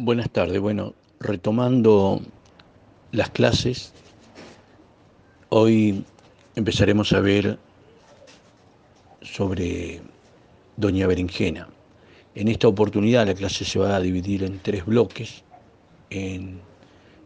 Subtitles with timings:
[0.00, 0.60] Buenas tardes.
[0.60, 2.20] Bueno, retomando
[3.10, 3.92] las clases,
[5.48, 6.04] hoy
[6.54, 7.58] empezaremos a ver
[9.22, 10.00] sobre
[10.76, 11.68] Doña Berenjena.
[12.36, 15.42] En esta oportunidad la clase se va a dividir en tres bloques,
[16.10, 16.60] en,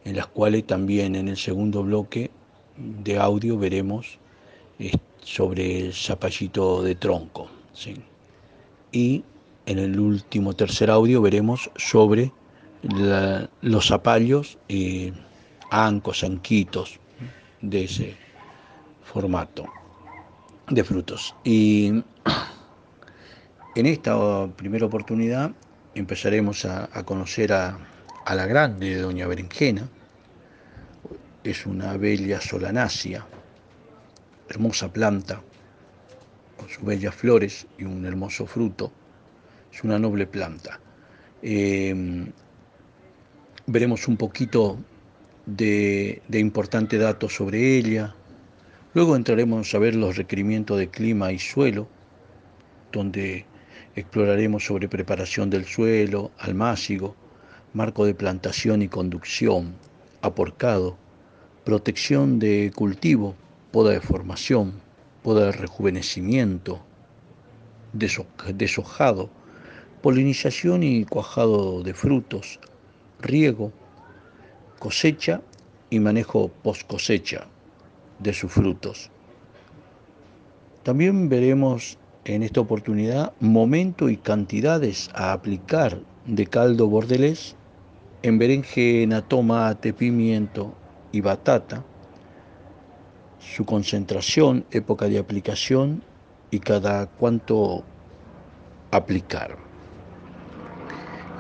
[0.07, 2.31] las cuales también en el segundo bloque
[2.79, 4.19] de audio veremos
[5.23, 7.51] sobre el zapallito de tronco.
[7.75, 7.97] ¿sí?
[8.93, 9.25] Y
[9.67, 12.33] en el último tercer audio veremos sobre
[12.83, 15.13] los zapallos y
[15.71, 16.99] ancos, anquitos
[17.61, 18.17] de ese
[19.05, 19.73] formato
[20.69, 21.35] de frutos.
[21.45, 22.03] Y
[23.77, 25.53] en esta primera oportunidad
[25.95, 27.79] empezaremos a, conocer a,
[28.35, 29.89] la grande de Doña Berenjena.
[31.45, 33.27] Es una bella solanácea,
[34.49, 35.41] hermosa planta,
[36.57, 38.93] con sus bellas flores y un hermoso fruto.
[39.73, 40.79] Es una noble planta.
[41.43, 42.25] Eh,
[43.67, 44.79] veremos un poquito
[45.47, 48.15] de, de importantes datos sobre ella.
[48.95, 51.89] Luego entraremos a ver los requerimientos de clima y suelo,
[52.91, 53.47] donde
[53.97, 57.15] exploraremos sobre preparación del suelo, almácigo,
[57.73, 59.75] marco de plantación y conducción,
[60.21, 60.97] aporcado,
[61.65, 63.35] protección de cultivo,
[63.71, 64.75] poda de formación,
[65.23, 66.81] poda de rejuvenecimiento,
[67.93, 69.31] deshojado,
[70.03, 72.59] polinización y cuajado de frutos,
[73.23, 73.73] riego,
[74.79, 75.41] cosecha
[75.91, 77.47] y manejo post cosecha
[78.19, 79.11] de sus frutos.
[80.83, 87.57] También veremos en esta oportunidad momento y cantidades a aplicar de caldo bordelés
[88.23, 90.73] en berenjena, tomate, pimiento
[91.11, 91.85] y batata,
[93.39, 96.03] su concentración, época de aplicación
[96.51, 97.83] y cada cuánto
[98.93, 99.57] aplicar.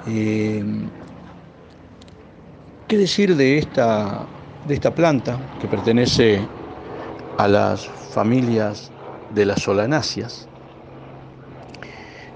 [0.08, 0.64] Eh,
[2.92, 4.28] ¿Qué decir de esta,
[4.68, 6.46] de esta planta que pertenece
[7.38, 8.92] a las familias
[9.34, 10.46] de las solanáceas?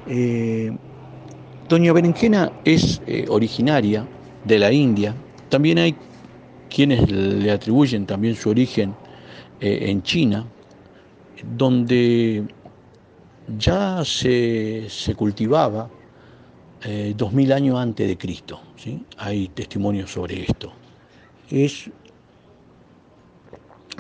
[0.07, 0.75] Eh,
[1.69, 4.07] Doña Berenjena es eh, originaria
[4.47, 5.15] de la India.
[5.51, 5.95] También hay
[6.71, 8.95] quienes le atribuyen también su origen
[9.61, 10.47] eh, en China,
[11.59, 12.45] donde
[13.59, 15.91] ya se, se cultivaba
[16.83, 18.61] eh, 2000 años antes de Cristo.
[18.77, 19.03] ¿sí?
[19.19, 20.73] Hay testimonios sobre esto.
[21.51, 21.91] Es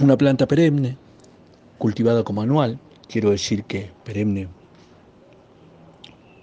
[0.00, 0.96] una planta perenne,
[1.78, 2.78] cultivada como anual.
[3.08, 4.48] Quiero decir que perenne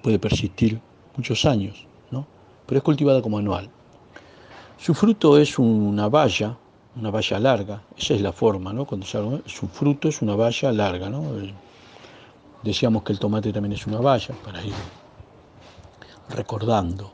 [0.02, 0.82] puede persistir
[1.16, 2.26] muchos años, ¿no?
[2.66, 3.70] pero es cultivada como anual.
[4.78, 6.58] Su fruto es una valla,
[6.96, 8.86] una valla larga, esa es la forma, ¿no?
[8.86, 11.24] Cuando se su fruto es una valla larga, ¿no?
[12.64, 14.74] Decíamos que el tomate también es una valla, para ir
[16.30, 17.12] recordando.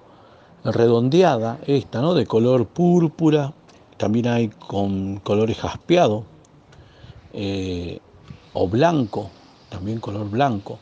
[0.64, 2.14] Redondeada esta, ¿no?
[2.14, 3.54] De color púrpura,
[3.98, 6.24] también hay con colores jaspeados
[7.34, 8.00] eh,
[8.54, 9.30] o blanco,
[9.70, 10.80] también color blanco,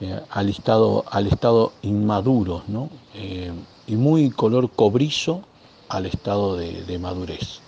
[0.00, 2.88] eh, al, estado, al estado inmaduro, ¿no?
[3.14, 3.52] Eh,
[3.86, 5.42] y muy color cobrizo
[5.88, 7.60] al estado de, de madurez.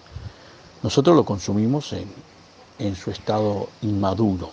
[0.82, 2.08] Nosotros lo consumimos en,
[2.78, 4.50] en su estado inmaduro.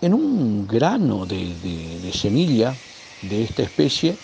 [0.00, 1.54] En un grano de,
[2.02, 2.74] de semilla
[3.20, 4.18] de esta especie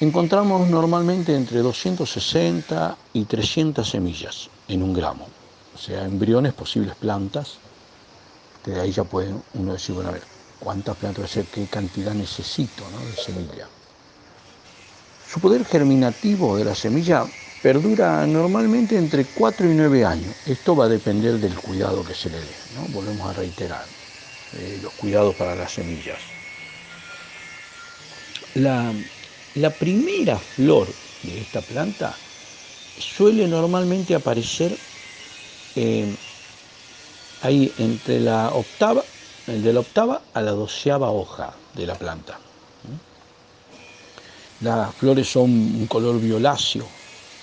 [0.00, 5.28] encontramos normalmente entre 260 y 300 semillas en un gramo,
[5.74, 7.62] o sea, embriones, posibles plantas.
[8.64, 10.28] De ahí ya puede uno decir, bueno, a ver,
[10.58, 13.72] ¿cuántas plantas, qué cantidad necesito de semilla?
[15.24, 20.36] Su poder germinativo de la semilla perdura normalmente entre 4 y 9 años.
[20.44, 22.88] Esto va a depender del cuidado que se le dé, ¿no?
[22.88, 23.94] Volvemos a reiterar,
[24.52, 26.31] eh, los cuidados para las semillas.
[28.54, 28.94] La,
[29.54, 32.20] la primera flor de esta planta
[32.96, 34.78] suele normalmente aparecer
[35.74, 36.14] eh,
[37.40, 39.06] ahí entre la octava,
[39.46, 42.40] el de la octava a la doceava hoja de la planta.
[44.60, 46.88] Las flores son un color violáceo,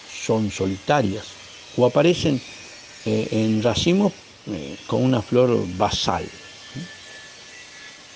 [0.06, 1.38] son solitarias
[1.76, 2.42] o aparecen
[3.04, 4.14] eh, en racimos
[4.46, 6.30] eh, con una flor basal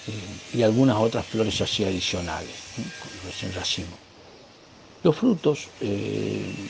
[0.05, 2.91] y algunas otras flores así adicionales, ¿no?
[3.41, 3.99] en racimo.
[5.01, 6.69] Los frutos, eh,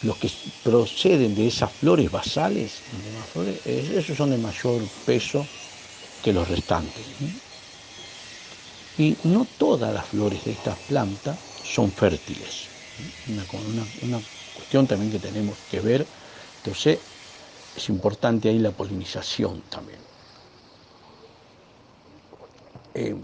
[0.00, 0.28] los que
[0.62, 2.84] proceden de esas flores basales,
[3.46, 5.48] eh, esos son de mayor peso
[6.22, 7.06] que los restantes.
[8.96, 12.70] Y no todas las flores de estas plantas son fértiles.
[13.26, 13.46] Una
[14.52, 16.08] cuestión también que tenemos que ver.
[16.56, 17.00] Entonces,
[17.74, 20.03] es importante ahí la polinización también.
[22.94, 23.14] Eh,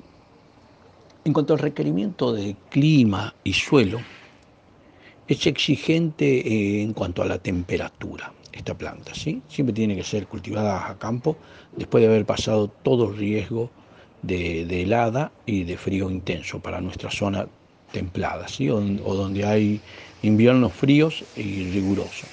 [1.24, 4.00] En cuanto al requerimiento de clima y suelo,
[5.28, 9.42] es exigente eh, en cuanto a la temperatura esta planta, ¿sí?
[9.48, 11.36] Siempre tiene que ser cultivada a campo
[11.76, 13.70] después de haber pasado todo riesgo
[14.22, 17.46] de, helada y de frío intenso para nuestra zona
[17.92, 18.68] templada, ¿sí?
[18.70, 19.80] o, donde hay
[20.22, 22.30] inviernos fríos y rigurosos.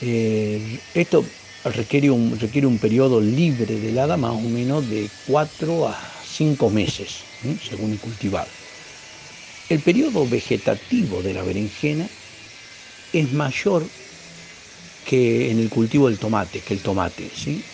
[0.00, 5.86] Eh, esto requiere un, requiere un periodo libre de helada más o menos de 4
[5.88, 7.28] a 5 meses,
[7.60, 8.56] según el cultivar.
[9.70, 12.12] El periodo vegetativo de la berenjena
[13.12, 13.92] es mayor
[15.02, 17.66] que en el cultivo del tomate, que el tomate, ¿sí?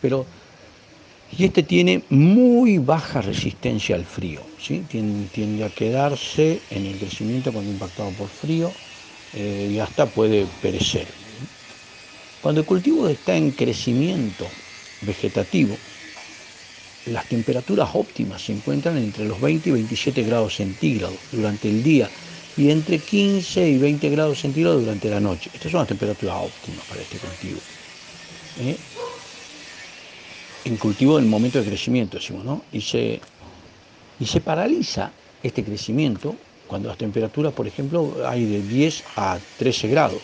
[0.00, 0.28] Pero,
[1.28, 4.84] y este tiene muy baja resistencia al frío, ¿sí?
[4.84, 8.80] Tiende, a quedarse en el crecimiento cuando impactado por frío
[9.32, 11.21] eh, y hasta puede perecer.
[12.42, 14.48] Cuando el cultivo está en crecimiento
[15.02, 15.76] vegetativo,
[17.06, 22.10] las temperaturas óptimas se encuentran entre los 20 y 27 grados centígrados durante el día
[22.56, 25.50] y entre 15 y 20 grados centígrados durante la noche.
[25.54, 27.60] Estas son las temperaturas óptimas para este cultivo.
[28.60, 28.76] ¿eh?
[30.64, 32.62] En cultivo en momento de crecimiento, decimos, ¿no?
[32.72, 33.20] Y se,
[34.18, 35.12] y se paraliza
[35.44, 36.34] este crecimiento
[36.66, 40.22] cuando las temperaturas, por ejemplo, hay de 10 a 13 grados.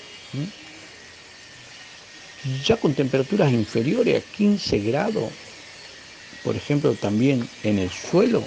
[2.45, 5.33] Ya con temperaturas inferiores a 15 grados,
[6.43, 8.45] por ejemplo, también en el suelo,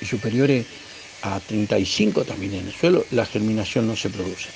[0.00, 0.66] y superiores
[1.22, 4.48] a 35 también en el suelo, la germinación no se produce.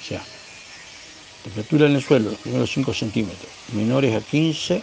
[0.00, 0.24] O sea,
[1.42, 4.82] temperatura en el suelo, primeros 5 centímetros, menores a 15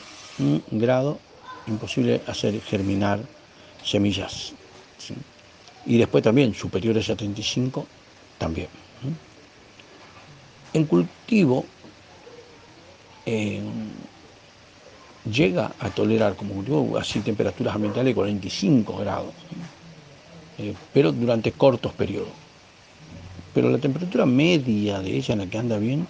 [0.71, 1.17] grados,
[1.67, 3.27] imposible hacer germinar
[3.83, 4.53] semillas.
[5.85, 7.88] Y después también superiores a 35,
[8.38, 8.67] también.
[10.73, 11.65] En cultivo,
[15.31, 19.33] llega a tolerar como cultivo así temperaturas ambientales de 45 grados,
[20.57, 22.29] eh, pero durante cortos periodos.
[23.53, 26.07] Pero la temperatura media de ella, en la que anda bien,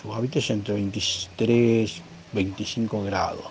[0.00, 3.44] su, hábitat es entre 23 25 grados.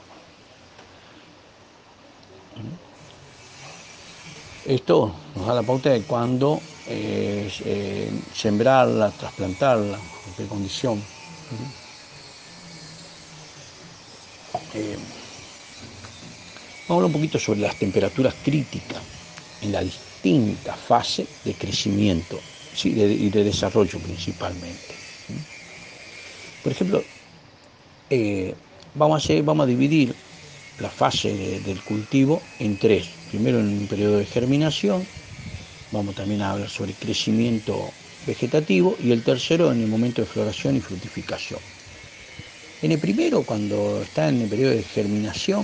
[4.66, 11.04] Esto nos da la pauta de cuándo eh, eh, sembrarla, trasplantarla, en qué condición.
[14.74, 14.96] Eh,
[16.88, 19.02] vamos a hablar un poquito sobre las temperaturas críticas
[19.62, 22.40] en la distinta fase de crecimiento
[22.84, 24.96] y de desarrollo principalmente.
[26.64, 27.04] Por ejemplo,
[28.10, 28.54] eh,
[28.96, 30.16] vamos, a dividir
[30.80, 33.08] la fase del cultivo en tres.
[33.30, 35.06] Primero en un periodo de germinación,
[35.92, 37.92] vamos también a hablar sobre crecimiento
[38.26, 41.75] vegetativo y el tercero en el momento de floración y fructificación.
[42.82, 45.64] En el primero, cuando está en el periodo de germinación,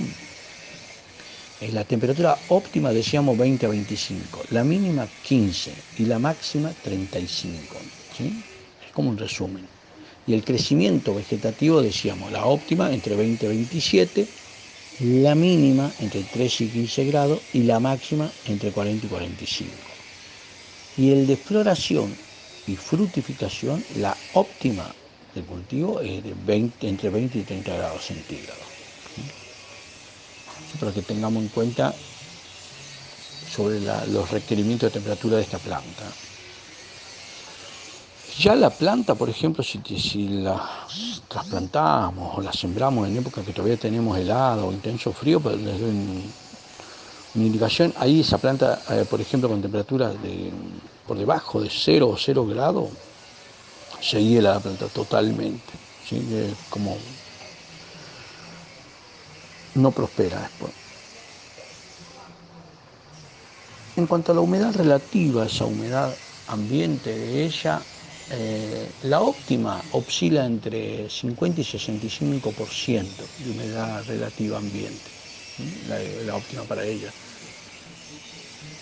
[1.60, 7.78] es la temperatura óptima decíamos 20 a 25, la mínima 15 y la máxima 35.
[8.18, 9.68] Es como un resumen.
[10.26, 14.28] Y el crecimiento vegetativo decíamos, la óptima entre 20 y 27,
[15.02, 19.74] la mínima entre 3 y 15 grados y la máxima entre 40 y 45.
[20.98, 22.16] Y el de floración
[22.66, 24.96] y fructificación, la óptima
[25.36, 28.64] de cultivo es de 20, entre 20 y 30 grados centígrados.
[30.80, 31.94] Para que tengamos en cuenta
[33.52, 36.06] sobre los requerimientos de temperatura de esta planta.
[38.40, 40.88] Ya la planta, por ejemplo, si, la
[41.28, 45.80] trasplantamos o la sembramos en época que todavía tenemos helado o intenso frío, pues les
[45.80, 45.90] doy
[47.36, 47.94] una indicación.
[47.98, 50.50] Ahí esa planta, eh, por ejemplo, con temperaturas de,
[51.06, 52.90] por debajo de 0 o 0 grados,
[54.02, 55.74] se hiela la planta totalmente,
[56.70, 56.98] como
[59.76, 60.74] no prospera después.
[63.96, 66.16] En cuanto a la humedad relativa, esa humedad
[66.48, 67.82] ambiente de ella,
[68.32, 75.12] eh, la óptima oscila entre 50 y 65% de humedad relativa ambiente,
[76.26, 77.12] la, óptima para ella.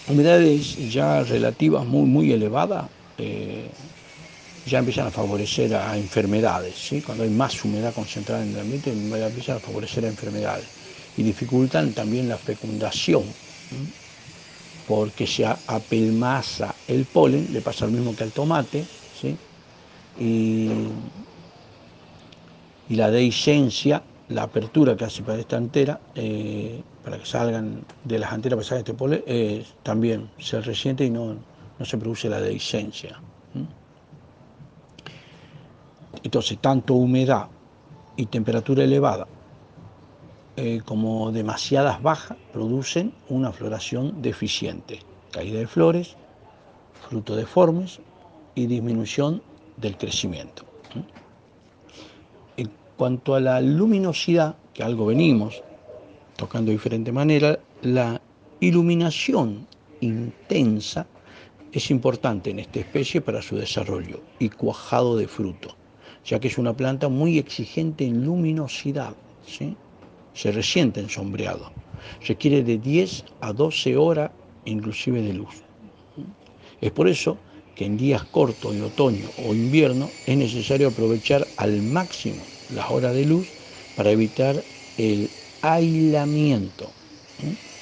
[0.08, 3.70] Humedades ya relativas muy, muy elevadas, eh,
[4.66, 7.02] ya empiezan a favorecer a enfermedades, ¿sí?
[7.02, 10.68] cuando hay más humedad concentrada en el ambiente, empiezan a favorecer a enfermedades
[11.18, 13.34] y dificultan también la fecundación,
[14.86, 19.38] porque se apelmaza el polen, le pasa lo mismo que al tomate, ¿sí?
[20.20, 20.70] y,
[22.90, 28.34] la dehiscencia, la apertura que hace para esta antera, eh, para que salgan de las
[28.34, 31.36] anteras para sacar este polen, eh, también se resiente y no,
[31.78, 33.22] no se produce la dehiscencia.
[36.24, 37.48] Entonces, tanto humedad
[38.16, 39.28] y temperatura elevada
[40.58, 45.00] eh, como demasiadas bajas, producen una floración deficiente,
[45.32, 46.16] caída de flores,
[47.08, 48.00] frutos deformes
[48.56, 49.42] y disminución
[49.78, 50.64] del crecimiento.
[52.58, 55.64] En cuanto a la luminosidad, que algo venimos
[56.40, 58.22] tocando de diferente manera, la
[58.62, 59.68] iluminación
[60.00, 61.06] intensa
[61.74, 65.76] es importante en esta especie para su desarrollo y cuajado de fruto,
[66.26, 69.16] ya que es una planta muy exigente en luminosidad,
[70.34, 71.72] se resiente en sombreado,
[72.28, 74.32] requiere de 10 a 12 horas
[74.66, 75.64] inclusive de luz.
[76.82, 77.38] Es por eso
[77.76, 83.14] que en días cortos de otoño o invierno es necesario aprovechar al máximo las horas
[83.16, 83.54] de luz
[83.96, 84.66] para evitar
[84.98, 85.30] el
[85.62, 86.92] aislamiento,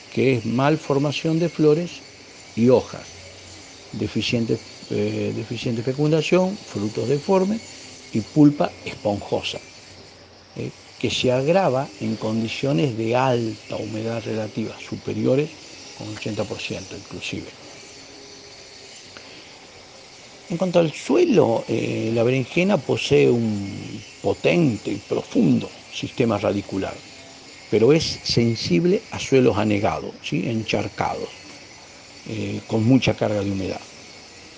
[0.10, 2.04] que es malformación de flores
[2.56, 3.08] y hojas,
[3.92, 7.62] deficiente, eh, deficiente fecundación, frutos deformes
[8.12, 9.62] y pulpa esponjosa,
[10.56, 15.58] eh, que se agrava en condiciones de alta humedad relativa, superiores
[15.94, 17.58] con 80% inclusive.
[20.50, 27.04] En cuanto al suelo, eh, la berenjena posee un potente y profundo sistema radicular,
[27.70, 30.44] pero es sensible a suelos anegados, ¿sí?
[30.50, 31.32] encharcados,
[32.26, 33.82] eh, con mucha carga de humedad.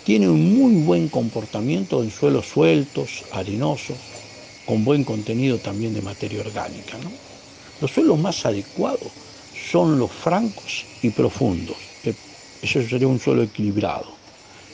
[0.10, 4.00] Tiene un muy buen comportamiento en suelos sueltos, arenosos,
[4.66, 6.98] con buen contenido también de materia orgánica.
[7.80, 9.12] Los suelos más adecuados
[9.54, 11.78] son los francos y profundos.
[12.60, 14.18] Eso sería un suelo equilibrado.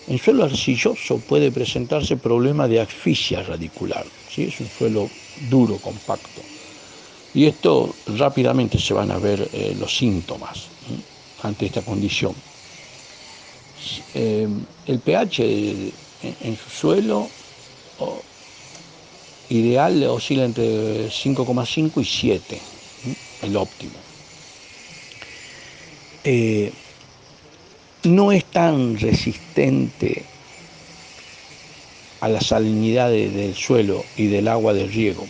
[0.07, 4.43] En suelo arcilloso puede presentarse problema de asfixia radicular, ¿sí?
[4.43, 6.43] es un suelo duro, compacto.
[7.33, 10.71] Y esto rápidamente se van a ver eh, los síntomas
[11.43, 12.54] ante esta condición.
[14.13, 14.47] Eh,
[14.87, 17.27] el pH en, su suelo
[19.49, 22.59] ideal oscila entre 5,5 y 7,
[23.43, 23.93] el óptimo.
[26.23, 26.71] Eh,
[28.03, 30.23] no es tan resistente
[32.21, 35.27] a la salinidad del suelo y del agua de riego,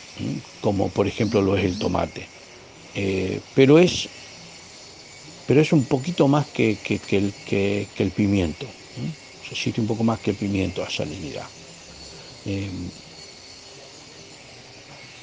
[0.61, 2.27] como por ejemplo lo es el tomate.
[2.95, 4.07] Eh, pero, es,
[5.45, 7.35] pero es un poquito más que, el,
[7.95, 8.67] el, pimiento,
[9.49, 11.49] resiste un poco más que el pimiento a salinidad.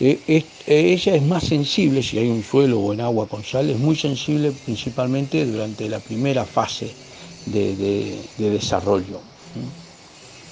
[0.05, 3.71] Eh, eh, ella es más sensible, si hay un suelo o en agua con sal,
[3.71, 6.97] es muy sensible principalmente durante la primera fase
[7.45, 9.23] de, desarrollo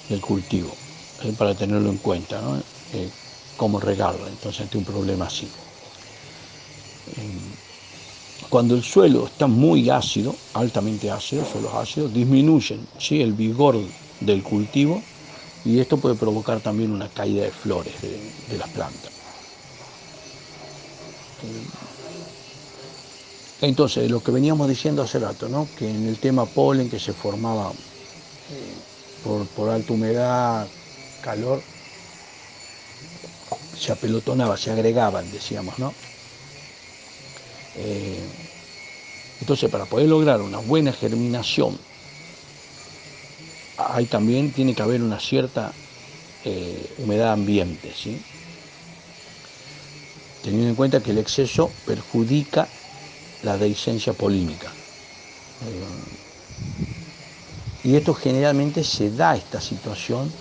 [0.07, 0.77] del cultivo,
[1.21, 2.63] eh, para tenerlo en cuenta, ¿no?
[2.93, 3.11] Eh,
[3.57, 5.51] cómo regarlo, entonces ante un problema así.
[8.49, 13.21] Cuando el suelo está muy ácido, altamente ácido, suelos ácidos, disminuyen ¿sí?
[13.21, 13.77] el vigor
[14.19, 15.01] del cultivo
[15.65, 19.11] y esto puede provocar también una caída de flores de, las plantas.
[23.61, 25.67] Entonces, lo que veníamos diciendo hace rato, ¿no?
[25.77, 30.67] que en el tema polen que se formaba eh, por, alta humedad,
[31.21, 31.61] calor,
[33.77, 35.93] se apelotonaba, se agregaban, decíamos, ¿no?
[37.73, 38.27] Eh,
[39.39, 41.81] entonces, para poder lograr una buena germinación,
[43.77, 45.75] hay también tiene que haber una cierta
[46.43, 47.93] eh, humedad ambiente,
[50.41, 52.73] teniendo en cuenta que el exceso perjudica
[53.41, 54.75] la dehiscencia polínica.
[55.61, 55.85] Eh,
[57.83, 60.31] y esto generalmente se da esta situación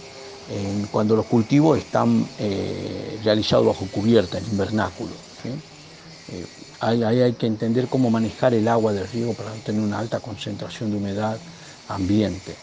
[0.90, 2.32] cuando los cultivos están
[3.22, 5.14] realizados bajo cubierta, en invernáculo.
[6.80, 10.90] Ahí, hay que entender cómo manejar el agua del riego para tener una alta concentración
[10.90, 11.38] de humedad
[11.88, 12.54] ambiente.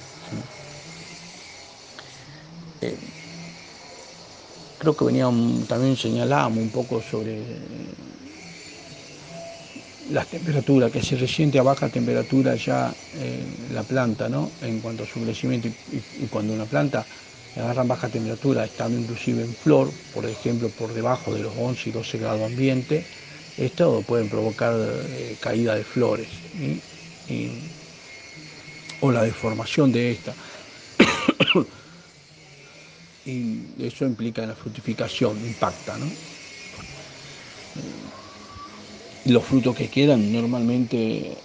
[4.77, 7.43] creo que veníamos, también señalábamos un poco sobre
[10.09, 14.51] las temperaturas, que se resiente a baja temperatura ya eh, la planta, ¿no?
[14.61, 17.07] En cuanto a su crecimiento y, cuando una planta
[17.55, 21.91] agarra baja temperatura, estando inclusive en flor, por ejemplo, por debajo de los 11 y
[21.91, 23.05] 12 grados ambiente,
[23.57, 24.75] esto puede provocar
[25.09, 26.29] eh, caída de flores
[28.99, 30.35] o la deformación de esta.
[33.25, 36.11] y eso implica la frutificación, impacta, ¿no?
[39.25, 41.43] los frutos que quedan normalmente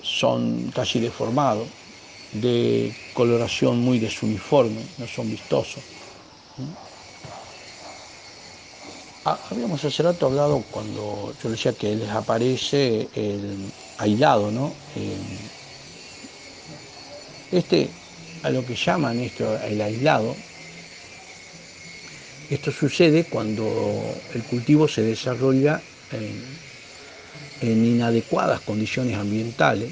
[0.00, 1.72] son casi deformados,
[2.30, 5.84] de coloración muy desuniforme, no son vistosos.
[9.24, 14.70] Habíamos hace rato hablado cuando yo decía que les aparece el aislado, ¿no?
[17.50, 17.88] Este,
[18.42, 20.34] a lo que llaman esto el aislado,
[22.50, 23.64] esto sucede cuando
[24.34, 26.58] el cultivo se desarrolla en
[27.60, 29.88] en inadecuadas condiciones ambientales,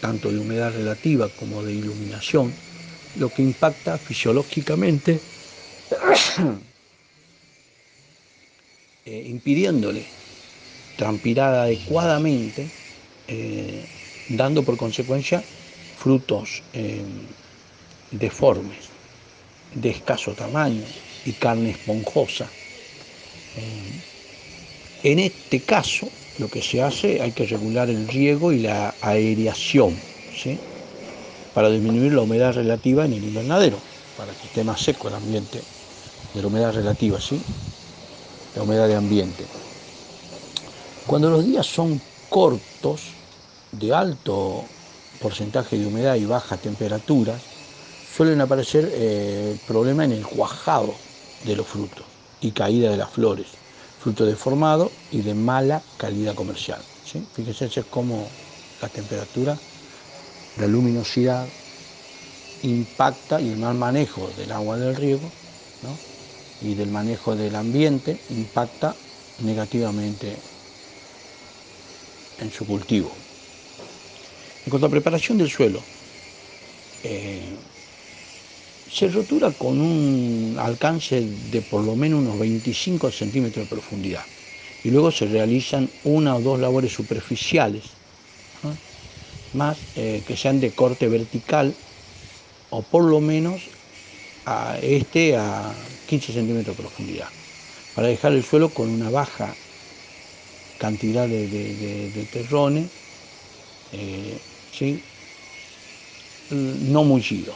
[0.00, 2.52] tanto de humedad relativa como de iluminación,
[3.14, 5.20] lo que impacta fisiológicamente,
[9.04, 10.06] eh, impidiéndole
[10.96, 12.70] transpirar adecuadamente,
[13.26, 13.84] eh,
[14.28, 15.44] dando por consecuencia
[15.94, 17.04] frutos eh,
[18.10, 18.92] deformes,
[19.72, 20.86] de escaso tamaño
[21.24, 22.50] y carne esponjosa.
[25.02, 30.00] en este caso, lo que se hace, hay que regular el riego y la aereación,
[30.30, 30.58] ¿sí?
[31.52, 33.78] para disminuir la humedad relativa en el invernadero,
[34.16, 35.68] para que esté más seco el ambiente
[36.32, 37.44] de la humedad relativa, ¿sí?
[38.56, 39.44] La humedad de ambiente.
[41.06, 43.14] Cuando los días son cortos,
[43.78, 44.64] de alto
[45.20, 47.38] porcentaje de humedad y baja temperatura,
[48.16, 50.94] suelen aparecer eh, problemas en el cuajado
[51.44, 52.04] de los frutos
[52.40, 53.48] y caída de las flores,
[54.00, 56.80] fruto deformado y de mala calidad comercial.
[57.04, 57.26] ¿sí?
[57.32, 58.28] Fíjense cómo
[58.80, 59.58] la temperatura,
[60.58, 61.46] la luminosidad
[62.62, 65.30] impacta y el mal manejo del agua del riego
[66.64, 68.96] y del manejo del ambiente impacta
[69.38, 70.36] negativamente
[72.38, 73.12] en su cultivo.
[74.64, 75.82] En cuanto a preparación del suelo,
[77.02, 77.56] eh,
[78.86, 84.24] se rotura con un alcance de por lo menos unos 25 centímetros de profundidad
[84.82, 87.96] y luego se realizan una o dos labores superficiales,
[89.52, 91.76] más eh, que sean de corte vertical
[92.70, 93.70] o por lo menos
[94.44, 95.74] a este a
[96.06, 97.28] 15 centímetros de profundidad,
[97.94, 99.54] para dejar el suelo con una baja
[100.78, 102.90] cantidad de, terrones,
[103.92, 104.38] eh,
[106.50, 107.54] no mullido.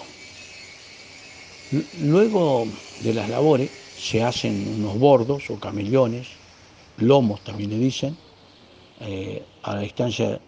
[2.00, 2.66] Luego
[3.02, 6.28] de las labores se hacen unos bordos o camellones,
[6.96, 8.16] lomos también le dicen,
[9.00, 10.40] eh, a la distancia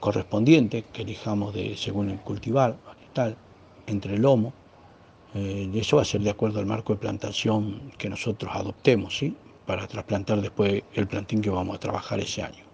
[0.00, 2.76] correspondiente que elijamos de, según el cultivar,
[3.12, 3.36] tal,
[3.86, 4.52] entre lomo.
[5.34, 9.38] Eh, eso va a ser de acuerdo al marco de plantación que nosotros adoptemos, ¿sí?
[9.66, 12.64] para trasplantar después el plantín que vamos a trabajar ese año.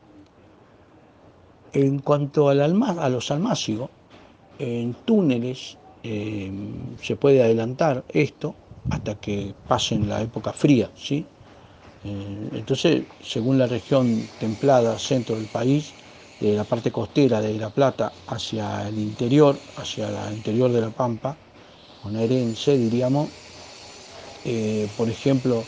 [1.72, 3.90] En cuanto al a los almácigos,
[4.58, 6.50] en túneles eh,
[7.00, 11.18] se puede adelantar esto hasta que pasen la época fría, ¿sí?
[12.02, 15.96] Eh, entonces, según la región templada, centro del país,
[16.40, 20.92] de la parte costera de La Plata hacia el interior, hacia el interior de La
[20.92, 21.40] Pampa,
[22.02, 23.28] bonaerense diríamos,
[24.44, 25.64] eh, por ejemplo,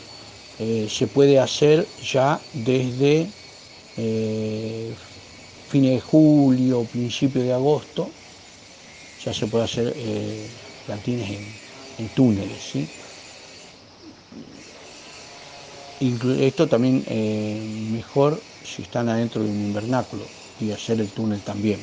[0.87, 3.27] se puede hacer ya desde
[5.73, 8.07] fines de julio, principio de agosto,
[9.23, 10.47] ya se puede hacer eh,
[10.85, 11.29] plantines
[11.97, 12.61] en, túneles.
[12.71, 12.87] ¿sí?
[16.39, 17.59] esto también eh,
[17.91, 20.25] mejor si están adentro de un invernáculo
[20.59, 21.79] y hacer el túnel también.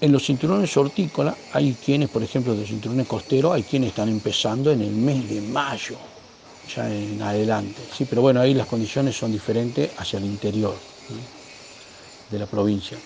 [0.00, 4.70] En los cinturones hortícolas hay quienes, por ejemplo, de cinturones costeros, hay quienes están empezando
[4.70, 5.98] en el mes de mayo,
[6.66, 7.88] ya en adelante.
[7.92, 10.80] Sí, pero bueno, ahí las condiciones son diferentes hacia el interior
[12.28, 13.02] de la provincia.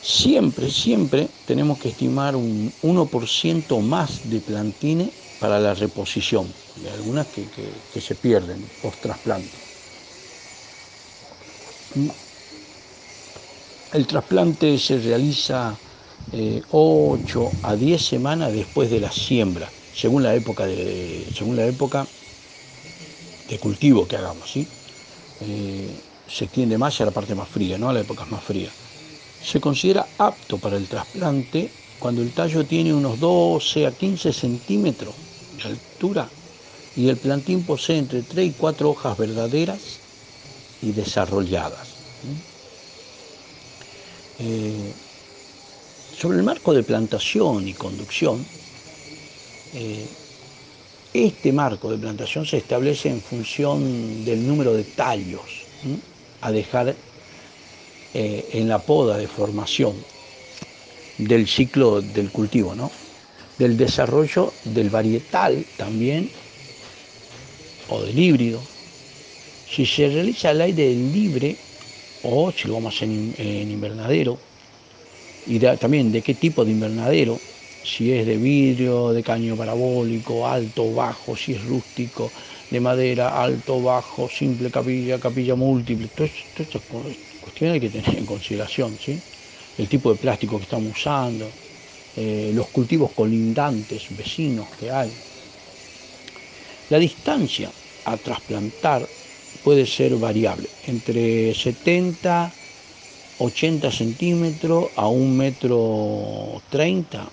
[0.00, 7.28] Siempre, siempre tenemos que estimar un 1% más de plantines para la reposición, de algunas
[7.28, 9.58] que, se pierden post trasplante.
[13.92, 15.82] El trasplante se realiza
[16.70, 21.66] 8 eh, a 10 semanas después de la siembra, según la época de, según la
[21.66, 22.08] época
[23.48, 24.50] de cultivo que hagamos.
[24.50, 24.68] ¿sí?
[25.40, 27.90] Eh, se extiende más a la parte más fría, ¿no?
[27.90, 28.74] a la época más fría.
[29.40, 35.16] Se considera apto para el trasplante cuando el tallo tiene unos 12 a 15 centímetros
[35.50, 36.32] de altura
[36.94, 40.02] y el plantín posee entre 3 y 4 hojas verdaderas
[40.80, 41.98] y desarrolladas.
[44.38, 44.92] Eh,
[46.16, 48.44] sobre el marco de plantación y conducción,
[49.74, 50.06] eh,
[51.12, 55.66] este marco de plantación se establece en función del número de tallos
[56.40, 56.94] a dejar
[58.14, 59.94] eh, en la poda de formación
[61.18, 62.90] del ciclo del cultivo, ¿no?
[63.58, 66.30] del desarrollo del varietal también
[67.88, 68.60] o del híbrido.
[69.70, 71.56] Si se realiza el aire libre
[72.22, 74.40] o si lo vamos a hacer en, invernadero,
[75.44, 77.40] y también de qué tipo de invernadero,
[77.82, 82.32] si es de vidrio, de caño parabólico, alto, bajo, si es rústico,
[82.70, 86.82] de madera, alto, bajo, simple capilla, capilla múltiple, todas estas
[87.40, 89.20] cuestiones hay que tener en consideración, ¿sí?
[89.76, 91.56] El tipo de plástico que estamos usando,
[92.14, 95.12] eh, los cultivos colindantes, vecinos que hay.
[96.88, 97.72] La distancia
[98.04, 99.10] a trasplantar
[99.62, 102.54] puede ser variable, entre 70,
[103.38, 107.30] 80 centímetros a un metro 30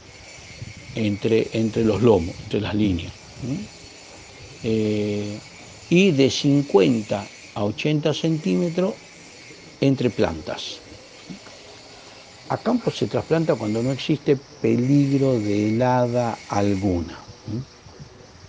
[0.96, 3.14] entre, entre los lomos, entre las líneas.
[4.64, 5.40] Eh,
[5.90, 8.94] y de 50 a 80 centímetros
[9.82, 10.82] entre plantas.
[12.50, 17.20] A campo se trasplanta cuando no existe peligro de helada alguna.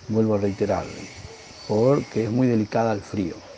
[0.07, 0.91] Vuelvo a reiterarlo,
[1.67, 3.50] porque es muy delicada al frío.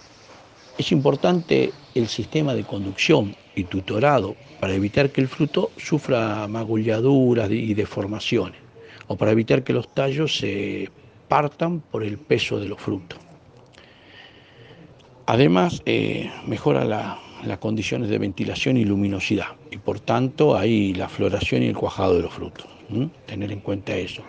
[0.77, 7.51] Es importante el sistema de conducción y tutorado para evitar que el fruto sufra magulladuras
[7.51, 8.59] y deformaciones,
[9.07, 10.89] o para evitar que los tallos se
[11.27, 13.19] partan por el peso de los frutos.
[15.27, 21.61] Además, eh, mejora las condiciones de ventilación y luminosidad, y por tanto hay la floración
[21.63, 22.67] y el cuajado de los frutos.
[23.25, 24.23] Tener en cuenta eso.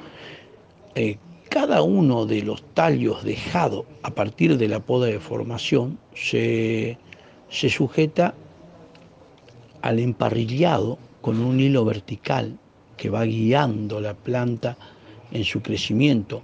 [0.94, 1.18] Eh,
[1.54, 6.98] cada uno de los tallos dejados a partir de la poda de formación se,
[7.48, 8.34] se sujeta
[9.80, 12.58] al emparrillado con un hilo vertical
[12.96, 14.76] que va guiando la planta
[15.30, 16.42] en su crecimiento.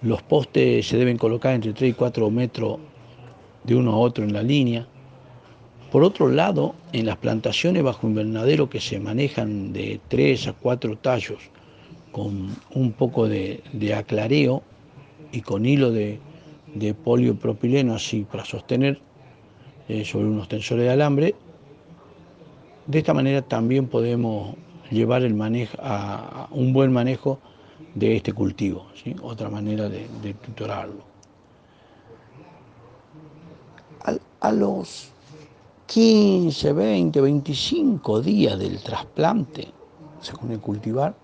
[0.00, 2.78] Los postes se deben colocar entre 3 y 4 metros
[3.64, 4.86] de uno a otro en la línea.
[5.92, 10.96] Por otro lado, en las plantaciones bajo invernadero que se manejan de 3 a 4
[10.96, 11.40] tallos
[12.12, 13.62] con un poco de,
[13.96, 14.62] aclareo
[15.32, 16.20] y con hilo de,
[17.04, 19.00] poliopropileno así para sostener
[19.88, 21.34] eh, sobre unos tensores de alambre,
[22.86, 24.56] de esta manera también podemos
[24.90, 27.38] llevar el manejo a, un buen manejo
[27.94, 28.86] de este cultivo,
[29.22, 31.10] otra manera de, tutorarlo.
[34.40, 35.10] A, los
[35.86, 39.68] 15, 20, 25 días del trasplante,
[40.20, 41.14] según el cultivar,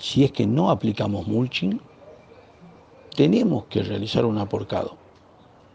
[0.00, 1.78] si es que no aplicamos mulching,
[3.14, 4.96] tenemos que realizar un aporcado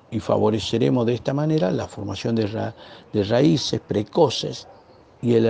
[0.09, 2.73] y favoreceremos de esta manera la formación de,
[3.23, 4.67] raíces precoces
[5.21, 5.45] y el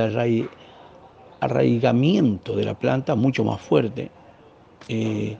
[1.40, 4.12] arraigamiento de la planta mucho más fuerte.
[4.88, 5.38] Eh,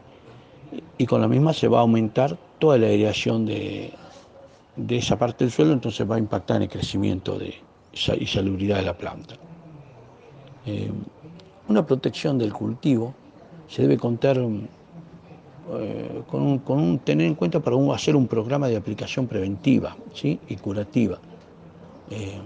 [0.98, 3.94] y con la misma se va a aumentar toda la aireación de,
[4.90, 8.98] esa parte del suelo, entonces va a impactar en el crecimiento y salubridad de la
[8.98, 9.36] planta.
[10.66, 10.90] Eh,
[11.68, 13.14] una protección del cultivo
[13.68, 19.96] se debe contar eh, con, tener en cuenta para hacer un programa de aplicación preventiva
[20.24, 21.18] y curativa.
[22.12, 22.40] Eh,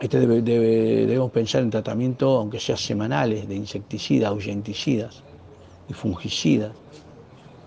[0.00, 5.22] este debemos pensar en tratamiento, aunque sea semanales, de insecticidas, ahuyenticidas
[5.88, 6.72] y fungicidas.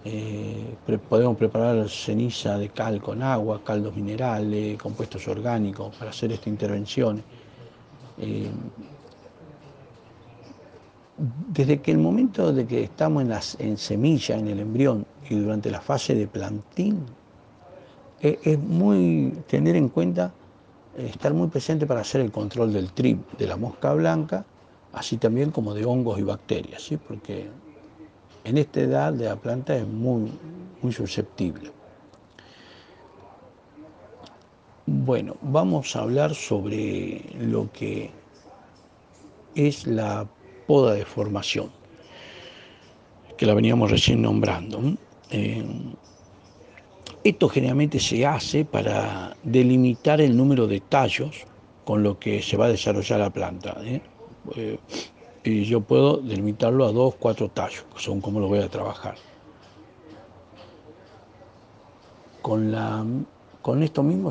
[0.04, 0.76] Eh,
[1.10, 7.24] podemos preparar ceniza de cal con agua, caldos minerales, compuestos orgánicos para hacer esta intervención
[11.18, 15.36] desde que el momento de que estamos en, las, en semilla, en el embrión y
[15.36, 17.06] durante la fase de plantín,
[18.22, 20.34] e, es, muy tener en cuenta,
[20.98, 24.46] eh, estar muy presente para hacer el control del trip, de la mosca blanca,
[24.94, 26.98] así también como de hongos y bacterias, ¿sí?
[26.98, 27.50] porque
[28.44, 30.32] en esta edad de la planta es muy,
[30.82, 31.72] muy susceptible.
[34.86, 38.12] Bueno, vamos a hablar sobre lo que
[39.56, 40.28] es la
[40.66, 41.72] poda de formación,
[43.38, 44.82] que la veníamos recién nombrando.
[45.32, 45.64] Eh,
[47.24, 51.46] esto generalmente se hace para delimitar el número de tallos
[51.84, 53.76] con lo que se va a desarrollar la planta.
[53.84, 54.02] ¿eh?
[54.56, 54.80] Eh,
[55.44, 59.16] y yo puedo delimitarlo a dos, cuatro tallos, que son como lo voy a trabajar.
[62.42, 63.04] Con, la,
[63.64, 64.30] con esto mismo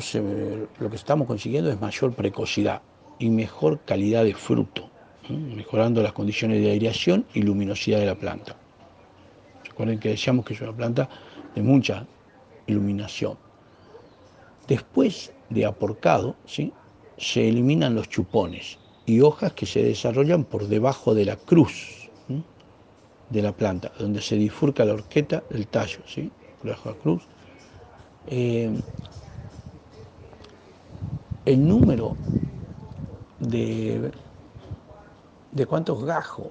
[0.79, 2.81] lo que estamos consiguiendo es mayor precocidad
[3.19, 4.89] y mejor calidad de fruto
[5.29, 8.55] mejorando las condiciones de aireación y luminosidad de la planta.
[9.63, 11.09] Recuerden que decíamos que es una planta
[11.53, 12.05] de mucha
[12.67, 13.37] iluminación.
[14.67, 16.73] Después de aporcado, ¿sí?
[17.17, 22.09] se eliminan los chupones y hojas que se desarrollan por debajo de la cruz
[23.29, 26.31] de la planta, donde se difurca la horqueta del tallo, ¿sí?
[26.61, 27.23] debajo de la cruz.
[28.27, 28.81] Eh,
[31.45, 32.15] el número
[33.39, 34.11] de
[35.55, 36.47] de cuántos gajos,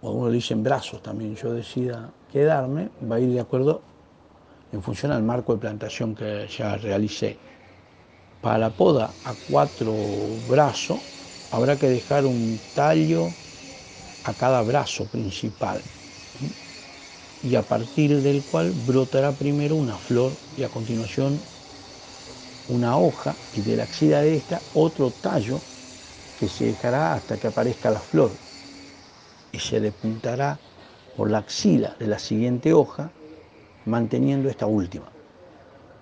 [0.00, 3.80] o uno dice en brazos también, yo decida quedarme, va a ir de acuerdo
[4.72, 7.38] en función al marco de plantación que ya realicé.
[8.40, 9.94] Para la poda a cuatro
[10.48, 11.00] brazos
[11.50, 13.36] habrá que dejar un tallo
[14.24, 15.84] a cada brazo principal
[17.40, 21.40] y a partir del cual brotará primero una flor y a continuación
[22.66, 25.60] una hoja y de la axila de esta otro tallo
[26.42, 28.36] que se dejará hasta que aparezca la flor
[29.52, 30.58] y se depuntará
[31.14, 33.12] por la axila de la siguiente hoja
[33.84, 35.12] manteniendo esta última.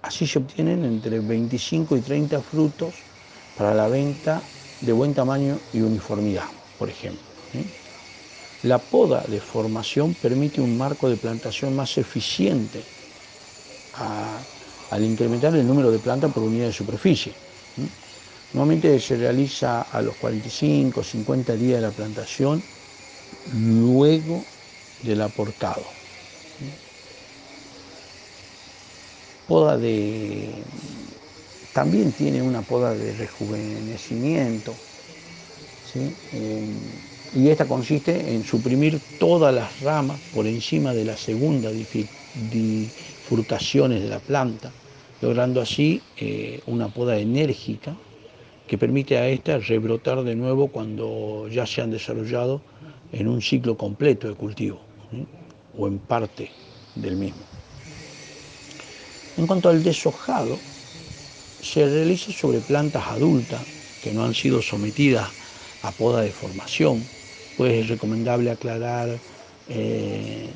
[0.00, 3.04] Así se obtienen entre 25 y 30 frutos
[3.54, 4.48] para la venta
[4.80, 6.48] de buen tamaño y uniformidad,
[6.78, 7.28] por ejemplo.
[8.62, 12.86] La poda de formación permite un marco de plantación más eficiente
[13.92, 17.49] al incrementar el número de plantas por unidad de superficie.
[18.52, 22.62] Normalmente se realiza a los 45, 50 días de la plantación,
[23.44, 24.44] luego
[25.02, 25.86] del aportado.
[29.46, 30.64] Poda de.
[31.72, 34.82] También tiene una poda de rejuvenecimiento.
[37.32, 41.70] y esta consiste en suprimir todas las ramas por encima de la segunda
[42.34, 44.74] bifurcaciones de la planta,
[45.20, 47.96] logrando así eh, una poda enérgica
[48.70, 52.62] que permite a esta rebrotar de nuevo cuando ya se han desarrollado
[53.10, 54.80] en un ciclo completo de cultivo
[55.76, 56.52] o en parte
[56.94, 57.42] del mismo.
[59.36, 60.62] En cuanto al deshojado,
[61.58, 63.66] se realiza sobre plantas adultas
[64.00, 65.34] que no han sido sometidas
[65.82, 67.08] a poda de formación,
[67.56, 69.20] pues es recomendable aclarar
[69.66, 70.54] eh,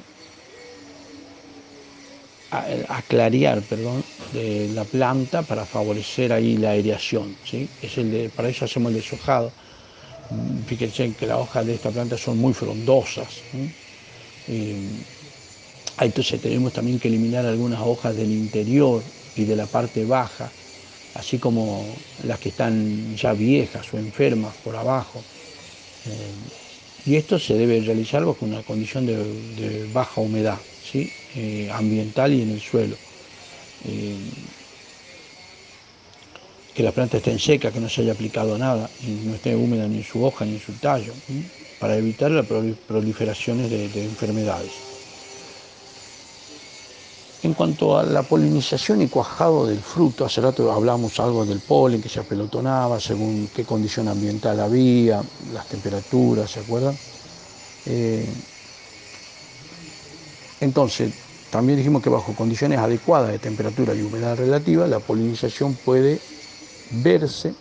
[2.89, 7.37] aclarear perdón, de la planta para favorecer ahí la aireación.
[7.45, 7.69] ¿sí?
[7.83, 9.53] Es el de, para eso hacemos el deshojado.
[10.67, 13.45] Fíjense que las hojas de esta planta son muy frondosas.
[16.01, 19.03] entonces tenemos también que eliminar algunas hojas del interior
[19.37, 20.51] y de la parte baja,
[21.15, 25.21] así como las que están ya viejas o enfermas por abajo.
[26.05, 26.51] Eh,
[27.05, 30.61] y esto se debe realizar bajo una condición de baja humedad.
[31.37, 33.04] Eh, ambiental y en el suelo.
[33.85, 34.31] Eh,
[36.75, 39.55] que la planta esté en seca, que no se haya aplicado nada, y no esté
[39.55, 41.15] húmeda ni en su hoja ni en su tallo,
[41.79, 44.85] para evitar las proliferaciones de, enfermedades.
[47.43, 52.01] En cuanto a la polinización y cuajado del fruto, hace rato hablamos algo del polen
[52.01, 56.99] que se apelotonaba según qué condición ambiental había, las temperaturas, ¿se acuerdan?
[57.85, 58.35] Eh,
[60.61, 61.13] entonces,
[61.55, 66.27] también dijimos que bajo condiciones adecuadas de temperatura y humedad relativa, la polinización puede
[66.89, 67.55] verse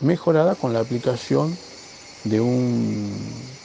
[0.00, 1.60] mejorada con la aplicación
[2.24, 3.60] de un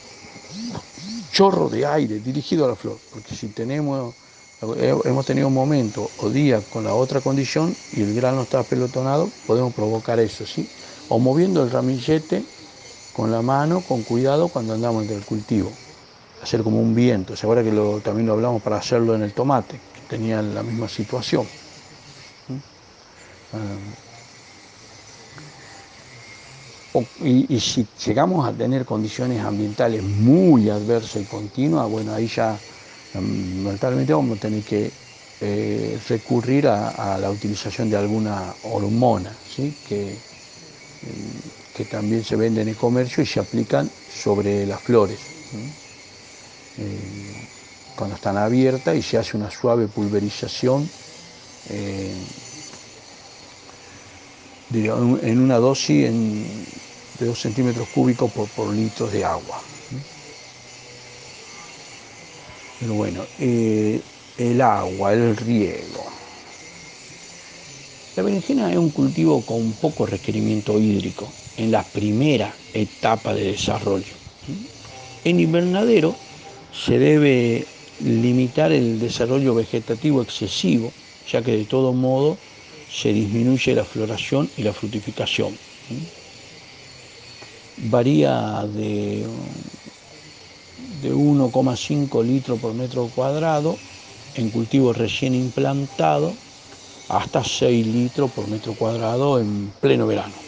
[1.30, 4.16] chorro de aire dirigido a la flor, porque si tenemos
[4.60, 9.34] hemos tenido un momento o día con la otra condición y el grano está pelotonado,
[9.46, 10.70] podemos provocar eso, ¿sí?
[11.08, 12.50] O moviendo el ramillete
[13.12, 15.83] con la mano, con cuidado cuando andamos entre el cultivo
[16.42, 17.36] hacer como un viento.
[17.36, 20.88] ¿Se acuerda que también lo hablamos para hacerlo en el tomate, que tenía la misma
[20.88, 21.46] situación?
[22.48, 22.56] ¿Mm?
[23.54, 24.04] Ah.
[27.24, 32.56] y, si llegamos a tener condiciones ambientales muy adversas y continuas, bueno, ahí ya
[33.14, 34.90] lamentablemente vamos a tener que
[35.40, 39.32] eh, recurrir a, la utilización de alguna hormona,
[39.88, 40.16] que,
[41.74, 45.18] que también se vende en el comercio y se aplican sobre las flores.
[46.76, 47.48] Eh,
[47.96, 50.88] cuando están abiertas y se hace una suave pulverización
[51.70, 52.12] eh,
[54.72, 59.62] en una dosis de 2 centímetros cúbicos por, por litros de agua.
[62.80, 64.00] Pero bueno, eh,
[64.36, 66.04] el agua, el riego.
[68.16, 74.14] La berenjena es un cultivo con poco requerimiento hídrico en la primera etapa de desarrollo.
[75.24, 76.23] En invernadero
[76.80, 82.42] se debe limitar el desarrollo vegetativo excesivo, ya que de todo modo
[82.86, 85.60] se disminuye la floración y la frutificación.
[87.76, 89.26] Varía de,
[90.76, 93.82] de 1,5 litros por metro cuadrado
[94.34, 96.42] en cultivo recién implantado
[97.08, 100.46] hasta 6 litros por metro cuadrado en pleno verano.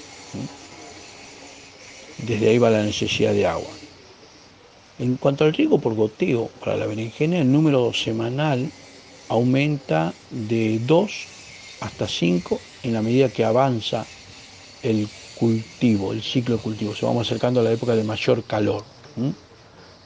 [2.18, 3.75] Desde ahí va la necesidad de agua.
[4.98, 8.72] En cuanto al riego por goteo para la berenjena, el número semanal
[9.28, 11.28] aumenta de 2
[11.80, 14.06] hasta 5 en la medida que avanza
[14.82, 16.94] el cultivo, el ciclo de cultivo.
[16.94, 18.84] Se vamos acercando a la época de mayor calor.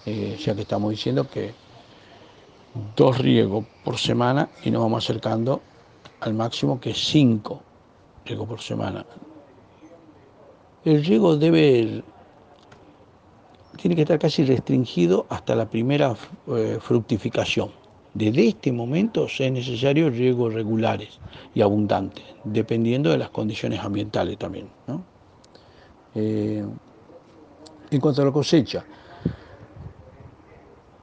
[0.07, 1.55] Eh, ya que estamos diciendo que
[2.96, 5.62] dos riegos por semana y nos vamos acercando
[6.20, 7.62] al máximo que 5
[8.24, 9.07] riegos por semana.
[10.85, 12.03] El riego debe
[13.81, 16.14] tiene que estar casi restringido hasta la primera
[16.49, 17.71] eh, fructificación.
[18.12, 21.21] Desde este momento es necesario riegos regulares
[21.55, 24.69] y abundantes, dependiendo de las condiciones ambientales también.
[26.14, 26.64] Eh,
[27.90, 28.85] en cuanto a la cosecha,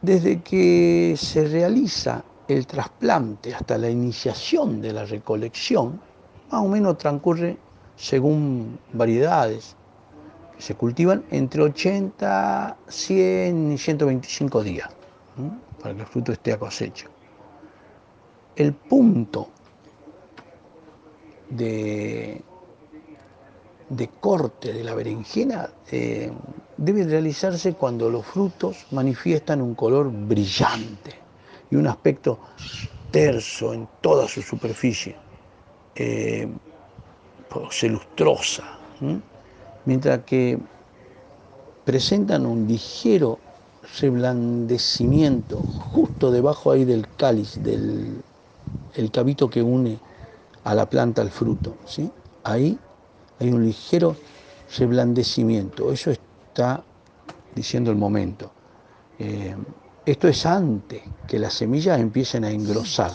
[0.02, 6.00] desde que se realiza el trasplante hasta la iniciación de la recolección,
[6.52, 7.58] más o menos transcurre
[7.96, 9.76] según variedades
[10.58, 14.89] se cultivan entre 80, 100 y 125 días
[15.82, 17.08] para que el fruto esté a cosecha.
[18.56, 19.50] El punto
[21.50, 22.41] de,
[23.89, 26.32] de corte de la berenjena eh,
[26.78, 31.15] debe realizarse cuando los frutos manifiestan un color brillante
[31.70, 32.39] y un aspecto
[33.12, 35.15] terso en toda su superficie,
[35.96, 36.48] eh,
[37.72, 38.78] se lustrosa,
[39.88, 40.60] mientras que
[41.86, 43.39] presentan un ligero
[44.00, 45.58] reblandecimiento
[45.93, 48.21] justo debajo ahí del cáliz, del
[48.95, 49.97] el cabito que une
[50.65, 51.78] a la planta al fruto.
[51.86, 52.12] ¿sí?
[52.43, 52.78] Ahí
[53.39, 54.17] hay un ligero
[54.78, 56.84] reblandecimiento, eso está
[57.56, 58.52] diciendo el momento.
[59.19, 59.56] Eh,
[60.06, 63.12] esto es antes que las semillas empiecen a engrosar,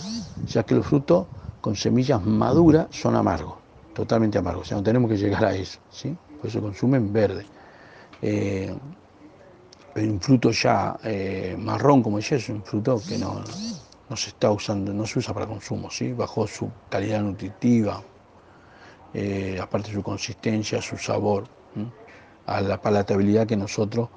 [0.47, 1.27] ya que los frutos
[1.61, 3.57] con semillas maduras son amargos,
[3.95, 6.17] totalmente amargos, o sea, no tenemos que llegar a eso, ¿sí?
[6.43, 7.47] Por eso consumen verde.
[8.21, 8.75] Eh,
[9.95, 13.45] un fruto ya eh, marrón, como decía, es un fruto que no,
[14.11, 16.13] no, se está usando, no se usa para consumo, ¿sí?
[16.13, 18.03] bajo su calidad nutritiva,
[19.15, 21.45] eh, aparte su consistencia, su sabor,
[22.47, 24.09] a la palatabilidad que nosotros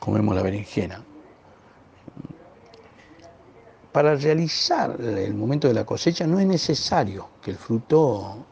[0.00, 1.04] comemos la berenjena
[3.92, 8.44] para realizar el momento de la cosecha no es necesario que el fruto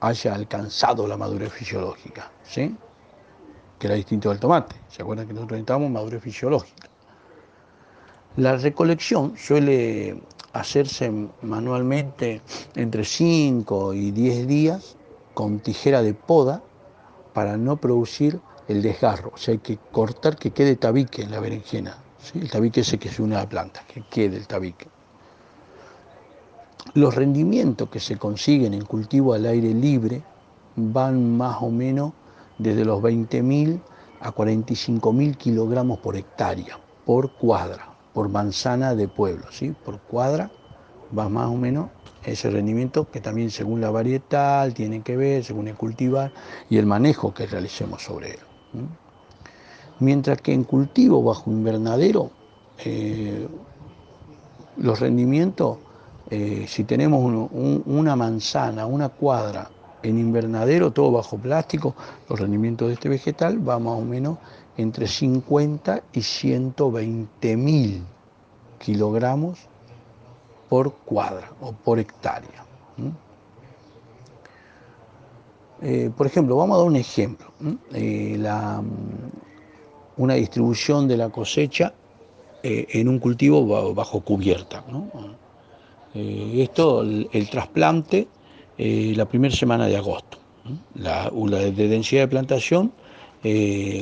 [0.00, 2.76] haya alcanzado la madurez fisiológica, ¿sí?
[3.78, 4.76] que era distinto del tomate.
[4.88, 6.88] ¿Se acuerdan que nosotros necesitamos madurez fisiológica?
[8.36, 12.42] La recolección suele hacerse manualmente
[12.74, 14.96] entre 5 y 10 días
[15.34, 16.62] con tijera de poda
[17.32, 19.32] para no producir el desgarro.
[19.34, 21.98] O sea, hay que cortar que quede tabique en la berenjena
[22.34, 24.88] el tabique ese que a la planta, que quede el tabique.
[26.94, 30.22] Los rendimientos que se consiguen en cultivo al aire libre
[30.76, 32.12] van más o menos
[32.58, 33.80] desde los 20.000
[34.20, 39.74] a 45.000 kilogramos por hectárea, por cuadra, por manzana de pueblo, ¿sí?
[39.84, 40.50] por cuadra
[41.16, 41.88] va más o menos
[42.24, 46.32] ese rendimiento que también según la varietal tiene que ver, según el cultivar
[46.68, 48.40] y el manejo que realicemos sobre él.
[50.00, 52.30] Mientras que en cultivo bajo invernadero,
[52.84, 53.48] eh,
[54.76, 55.78] los rendimientos,
[56.30, 57.48] eh, si tenemos
[57.86, 59.70] una manzana, una cuadra
[60.02, 61.94] en invernadero, todo bajo plástico,
[62.28, 64.38] los rendimientos de este vegetal va más o menos
[64.76, 68.02] entre 50 y 120 mil
[68.78, 69.58] kilogramos
[70.68, 72.64] por cuadra o por hectárea.
[75.80, 77.52] Eh, por ejemplo, vamos a dar un ejemplo.
[77.90, 78.82] la,
[80.18, 81.94] una distribución de la cosecha
[82.62, 84.84] eh, en un cultivo bajo cubierta.
[86.18, 88.26] Eh, esto, el, trasplante,
[88.76, 90.38] eh, la primera semana de agosto.
[90.96, 92.92] La, de densidad de plantación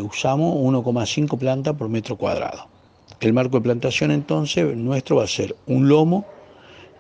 [0.03, 2.67] usamos 1,5 plantas por metro cuadrado.
[3.21, 6.25] El marco de plantación entonces nuestro va a ser un lomo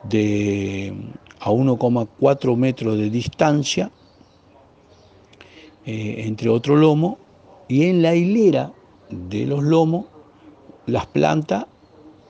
[0.05, 0.94] de
[1.40, 3.90] a 1,4 metros de distancia
[5.85, 7.18] entre otro lomo
[7.66, 8.72] y en la hilera
[9.11, 10.05] de los lomos
[10.87, 11.66] las plantas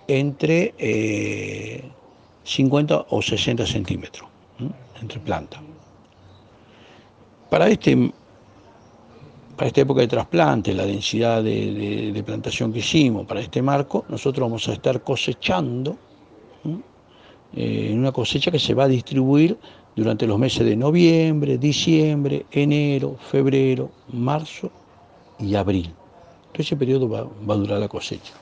[0.07, 0.72] entre
[2.47, 4.29] 50 eh, o 60 centímetros
[5.03, 5.61] entre plantas.
[7.51, 8.13] Para, este,
[9.57, 14.49] para esta época de trasplante, la densidad de, plantación que hicimos, para este marco, nosotros
[14.49, 15.97] vamos a estar cosechando
[17.55, 19.59] eh, en una cosecha que se va a distribuir
[19.95, 24.71] durante los meses de noviembre, diciembre, enero, febrero, marzo
[25.39, 25.93] y abril
[26.63, 28.35] ese periodo va, a durar la cosecha.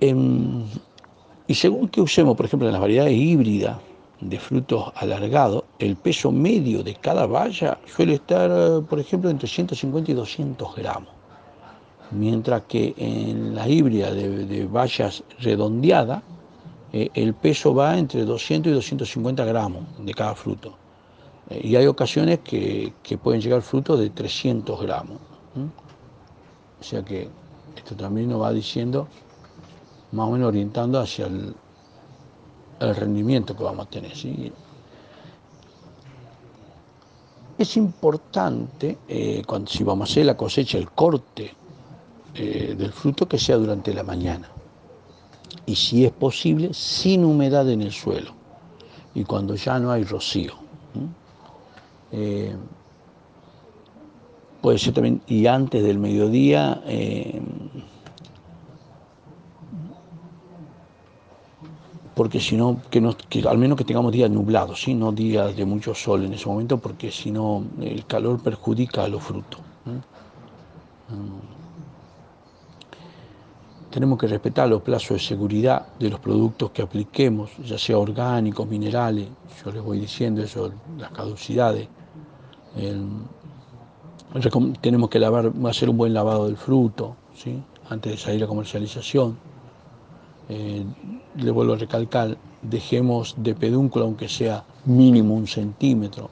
[0.00, 3.78] Y según que usemos, por ejemplo, en las variedades híbridas
[4.20, 10.10] de frutos alargados, el peso medio de cada valla suele estar, por ejemplo, entre 150
[10.10, 11.10] y 200 gramos.
[12.10, 16.22] Mientras que en la híbrida de, de vallas redondeadas,
[16.92, 20.76] eh, el peso va entre 200 y 250 gramos de cada fruto
[21.50, 22.92] y hay ocasiones que,
[23.22, 25.18] pueden llegar frutos de 300 gramos.
[26.80, 27.28] O sea que
[27.76, 29.08] esto también nos va diciendo,
[30.12, 31.54] más o menos orientando hacia el,
[32.78, 34.12] rendimiento que vamos a tener.
[37.58, 41.54] Es importante, eh, cuando, si vamos a hacer la cosecha, el corte
[42.34, 44.50] eh, del fruto, que sea durante la mañana.
[45.64, 48.32] Y si es posible, sin humedad en el suelo.
[49.14, 50.52] Y cuando ya no hay rocío.
[52.12, 52.54] Eh,
[54.60, 56.82] puede ser también, y antes del mediodía,
[62.16, 64.94] porque si no, que, al menos que tengamos días nublados, ¿sí?
[64.94, 69.08] no días de mucho sol en ese momento, porque si no el calor perjudica a
[69.08, 69.60] los frutos.
[73.90, 78.66] Tenemos que respetar los plazos de seguridad de los productos que apliquemos, ya sea orgánicos,
[78.66, 79.28] minerales,
[79.62, 81.86] yo les voy diciendo eso, las caducidades.
[84.80, 87.62] tenemos que lavar, hacer un buen lavado del fruto, ¿sí?
[87.90, 89.36] antes de salir a comercialización
[90.48, 90.84] eh,
[91.36, 96.30] le vuelvo a recalcar, dejemos de pedúnculo, aunque sea mínimo un centímetro,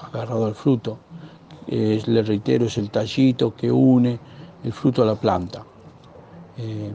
[0.00, 0.98] agarrado al fruto.
[1.66, 4.18] le reitero, es el tallito que une
[4.64, 5.64] el fruto a la planta.
[6.56, 6.90] Eh,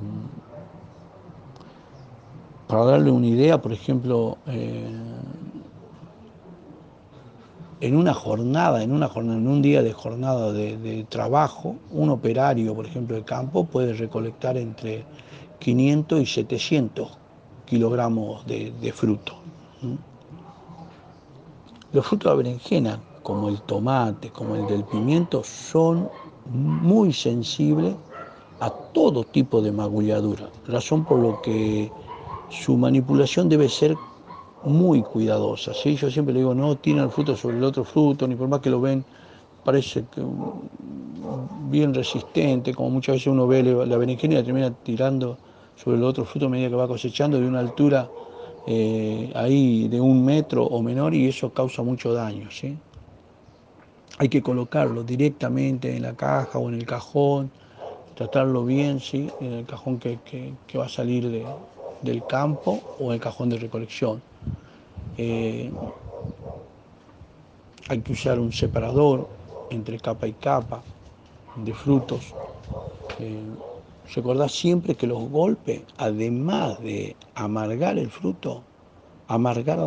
[2.67, 4.85] para darle una idea, por ejemplo, eh,
[7.81, 13.23] en una jornada, en un día de jornada de, trabajo, un operario, por ejemplo, de
[13.23, 15.03] campo puede recolectar entre
[15.59, 17.17] 500 y 700
[17.65, 19.33] kilogramos de, fruto.
[21.91, 26.09] Los frutos de la berenjena, como el tomate, como el del pimiento, son
[26.45, 27.95] muy sensibles
[28.59, 31.91] a todo tipo de magulladura, razón por lo que
[32.49, 33.95] su manipulación debe ser
[34.63, 35.71] muy cuidadosa.
[35.73, 38.61] Yo siempre le digo, no tiran el fruto sobre el otro fruto, ni por más
[38.61, 39.03] que lo ven,
[39.63, 40.21] parece que
[41.69, 45.37] bien resistente, como muchas veces uno ve la berenjena termina tirando
[45.75, 48.09] sobre el otro fruto a medida que va cosechando de una altura
[48.65, 52.49] eh, ahí de un metro o menor y eso causa mucho daño.
[52.51, 52.77] ¿sí?
[54.19, 57.49] Hay que colocarlo directamente en la caja o en el cajón,
[58.15, 59.29] tratarlo bien, ¿sí?
[59.41, 61.45] en el cajón que, va a salir
[62.01, 64.21] del campo o en el cajón de recolección.
[65.17, 65.71] Eh,
[67.89, 69.27] hay que usar un separador
[69.73, 70.81] entre capa y capa
[71.55, 72.33] de frutos.
[73.19, 73.41] Eh,
[74.15, 78.61] Recordad siempre que los golpes, además de amargar el fruto,
[79.27, 79.79] amargar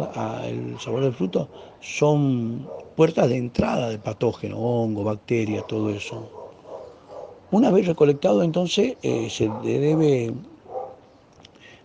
[0.47, 1.49] el sabor del fruto,
[1.81, 2.67] son
[2.97, 6.29] puertas de entrada de patógenos, hongo, bacterias, todo eso.
[7.53, 10.33] Una vez recolectado, entonces eh, se debe,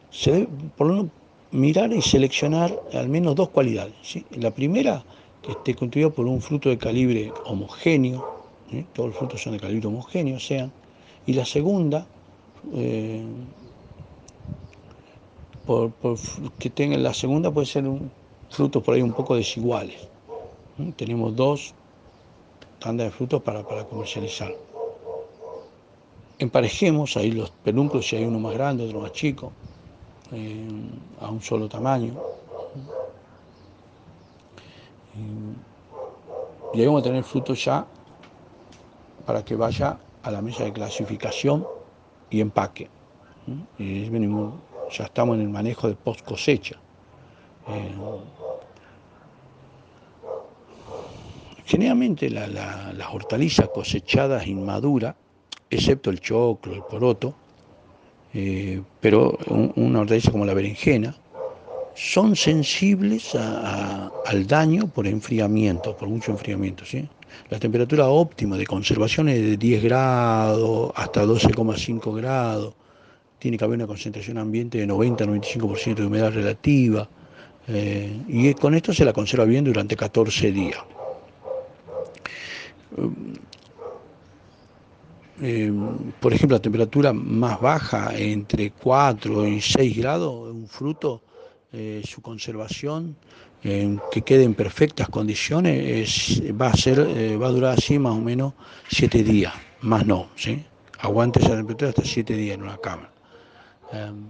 [0.09, 0.47] se debe
[0.77, 1.11] por lo menos
[1.51, 3.93] mirar y seleccionar al menos dos cualidades.
[4.31, 5.03] La primera,
[5.41, 8.41] que esté constituido por un fruto de calibre homogéneo,
[8.93, 10.71] todos los frutos son de calibre homogéneo, sean,
[11.25, 12.05] y la segunda,
[12.73, 13.25] eh,
[15.65, 15.91] por,
[16.59, 18.11] que tengan la segunda puede ser un,
[18.49, 20.07] frutos por ahí un poco desiguales.
[20.95, 21.73] Tenemos dos
[22.79, 24.53] tandas de frutos para, comercializar.
[26.39, 29.51] Emparejemos ahí los pedúnculos, si hay uno más grande, otro más chico,
[30.31, 30.67] eh,
[31.19, 32.13] a un solo tamaño.
[36.73, 37.85] Y ahí vamos a tener frutos ya
[39.25, 41.65] para que vaya a la mesa de clasificación
[42.29, 42.89] y empaque.
[43.77, 44.09] Y
[44.91, 46.77] ya estamos en el manejo de post cosecha.
[47.67, 47.95] Eh,
[51.65, 55.15] generalmente las hortalizas cosechadas inmaduras,
[55.69, 57.33] excepto el choclo, el poroto,
[58.33, 59.37] eh, pero
[59.75, 61.15] una hortaliza como la berenjena,
[61.95, 66.85] son sensibles al daño por enfriamiento, por mucho enfriamiento.
[66.85, 67.07] ¿sí?
[67.49, 72.73] La temperatura óptima de conservación es de 10 grados hasta 12,5 grados.
[73.39, 77.09] Tiene que haber una concentración ambiente de 90-95% de humedad relativa.
[77.67, 80.79] Eh, y con esto se la conserva bien durante 14 días.
[85.41, 85.73] Eh,
[86.19, 91.23] por ejemplo, la temperatura más baja, entre 4 y 6 grados, un fruto,
[91.73, 93.15] eh, su conservación
[93.61, 98.53] que quede en perfectas condiciones va, a eh, va a durar así más o menos
[98.89, 100.65] siete días, más no, ¿sí?
[100.99, 103.11] Aguante esa temperatura hasta siete días en una cámara.
[103.93, 104.25] Em,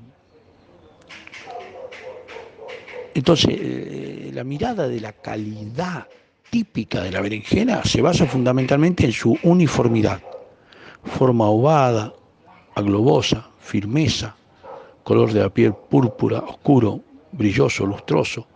[3.14, 6.08] entonces, eh, la mirada de la calidad
[6.50, 10.22] típica de la berenjena se basa fundamentalmente en su uniformidad,
[11.04, 12.14] forma ovada,
[12.76, 14.36] aglobosa, firmeza,
[15.04, 18.48] color de la piel púrpura, oscuro, brilloso, lustroso,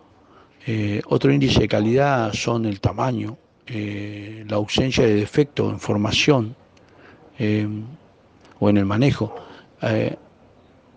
[0.67, 6.55] eh, otro índice de calidad son el tamaño, eh, la ausencia de defecto en formación
[7.37, 7.67] eh,
[8.59, 9.35] o en el manejo.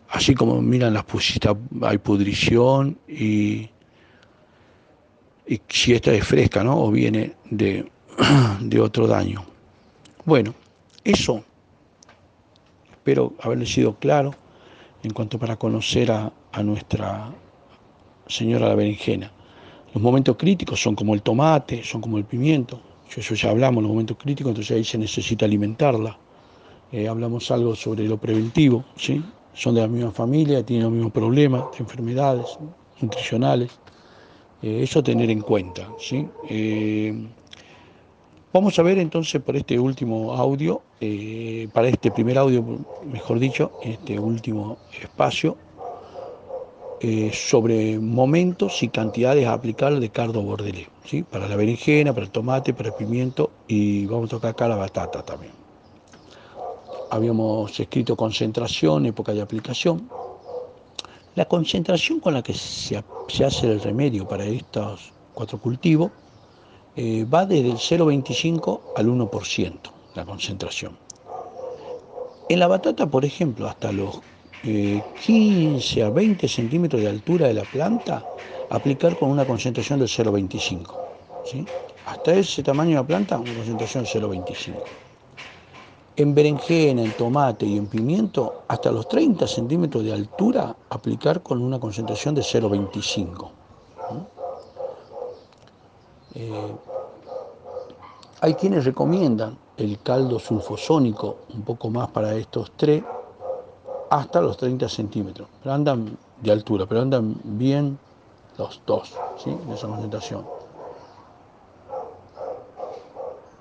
[0.08, 3.68] así como miran las pusitas, hay pudrición y,
[5.46, 6.82] y, si esta es fresca ¿no?
[6.82, 7.90] o viene de,
[8.60, 9.44] de otro daño.
[10.24, 10.54] Bueno,
[11.04, 11.44] eso
[12.90, 14.34] espero haberle sido claro
[15.02, 17.30] en cuanto para conocer a, a nuestra
[18.28, 19.32] señora la berenjena.
[19.94, 22.80] Los momentos críticos son como el tomate, son como el pimiento.
[23.16, 26.16] Eso ya hablamos, los momentos críticos, entonces ahí se necesita alimentarla.
[26.92, 29.22] Eh, hablamos algo sobre lo preventivo, ¿sí?
[29.54, 32.58] son de la misma familia, tienen los mismos problemas, enfermedades
[33.00, 33.70] nutricionales.
[34.62, 35.88] Eh, eso tener en cuenta.
[35.98, 36.26] ¿sí?
[36.48, 37.26] Eh,
[38.52, 40.82] vamos a ver entonces por este último audio,
[41.72, 42.64] para este primer audio,
[43.10, 45.56] mejor dicho, este último espacio,
[47.32, 51.22] sobre momentos y cantidades a aplicar de cardo bordelé, ¿sí?
[51.22, 54.76] para la berenjena, para el tomate, para el pimiento y vamos a tocar acá la
[54.76, 55.52] batata también.
[57.10, 60.08] Habíamos escrito concentración, época de aplicación,
[61.38, 66.10] la concentración con la que se, hace el remedio para estos cuatro cultivos
[66.96, 69.72] eh, va desde el 0,25 al 1%,
[70.16, 70.98] la concentración.
[72.48, 74.20] En la batata, por ejemplo, hasta los
[74.62, 78.24] 15 eh, a 20 centímetros de altura de la planta,
[78.70, 80.94] aplicar con una concentración del 0,25.
[82.06, 84.74] Hasta ese tamaño de la planta, una concentración del 0,25
[86.18, 91.62] en berenjena, en tomate y en pimiento, hasta los 30 centímetros de altura, aplicar con
[91.62, 93.50] una concentración de 0,25.
[96.34, 96.76] Eh,
[98.40, 103.04] hay quienes recomiendan el caldo sulfosónico, un poco más para estos tres,
[104.10, 107.98] hasta los 30 centímetros, pero andan de altura, pero andan bien
[108.56, 109.50] los dos, ¿sí?
[109.50, 110.44] en esa concentración.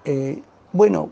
[0.05, 0.41] Eh,
[0.71, 1.09] bueno,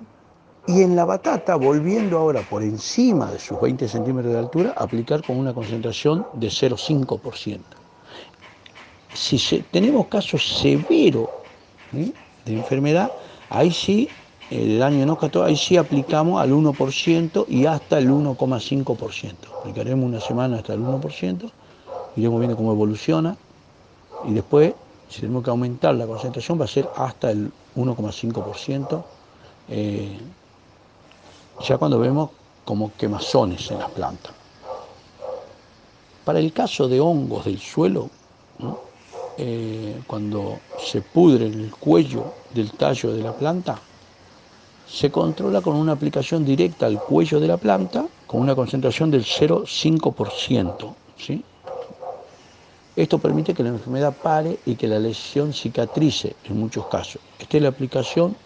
[0.68, 5.22] y en la batata, volviendo ahora por encima de sus 20 centímetros de altura, aplicar
[5.24, 7.60] con una concentración de 0,5%.
[9.14, 11.30] Si tenemos casos severos
[11.92, 12.14] de
[12.54, 13.12] enfermedad,
[13.50, 14.10] ahí sí,
[14.50, 19.34] de daño en ahí sí aplicamos al 1% y hasta el 1,5%.
[19.60, 21.52] Aplicaremos una semana hasta el 1%,
[22.16, 23.36] iremos viendo cómo evoluciona
[24.28, 24.74] y después,
[25.10, 29.04] si tenemos que aumentar la concentración, va a ser hasta el 1,5%
[31.62, 32.30] ya cuando vemos
[32.64, 34.34] como quemazones en las plantas.
[36.24, 38.10] Para el caso de hongos del suelo,
[39.38, 43.80] eh, cuando se pudre el cuello del tallo de la planta,
[44.96, 49.26] se controla con una aplicación directa al cuello de la planta con una concentración del
[49.26, 50.94] 0,5%.
[51.18, 51.44] ¿sí?
[52.96, 57.22] Esto permite que la enfermedad pare y que la lesión cicatrice en muchos casos.
[57.38, 58.38] Esta es la aplicación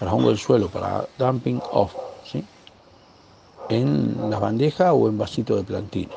[0.00, 1.94] para hongos del suelo, para dumping off
[3.68, 6.14] en las bandejas o en vasito de plantina.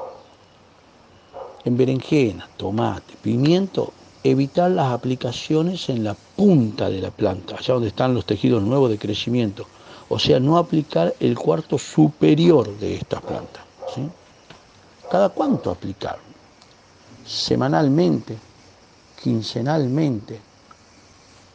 [1.66, 3.94] En berenjena, tomate, pimiento,
[4.24, 8.90] evitar las aplicaciones en la punta de la planta, allá donde están los tejidos nuevos
[8.90, 9.66] de crecimiento.
[10.10, 13.64] O sea, no aplicar el cuarto superior de estas plantas.
[15.10, 16.18] ¿Cada cuánto aplicar?
[17.26, 18.38] Semanalmente,
[19.22, 20.40] quincenalmente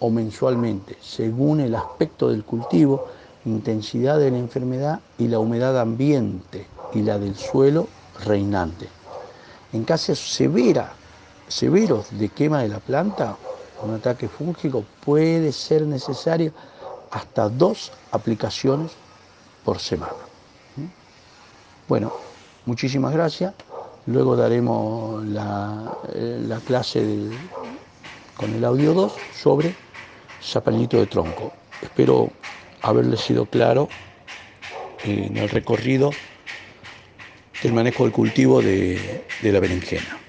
[0.01, 3.07] o mensualmente, según el aspecto del cultivo
[3.47, 7.89] intensidad de la enfermedad y la humedad ambiente y la del suelo
[8.25, 8.89] reinante.
[9.73, 10.93] En casos severa,
[11.49, 13.37] severos de quema de la planta,
[13.83, 16.53] un ataque fúngico puede ser necesario
[17.11, 18.93] hasta dos aplicaciones
[19.65, 20.13] por semana.
[21.89, 22.13] Bueno,
[22.65, 23.55] muchísimas gracias.
[24.07, 27.31] Luego daremos la, eh, clase
[28.37, 29.75] con el audio 2 sobre
[30.43, 31.53] zapalito de tronco.
[31.83, 32.31] Espero
[32.83, 33.89] haberle sido claro
[35.05, 36.11] en el recorrido
[37.63, 40.26] del manejo del cultivo de la berenjena.